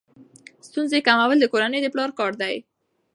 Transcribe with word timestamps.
ستونزې 0.67 0.99
کمول 1.07 1.37
د 1.41 1.45
کورنۍ 1.53 1.79
د 1.83 1.87
پلار 1.93 2.09
کار 2.19 2.33
دی. 2.41 2.55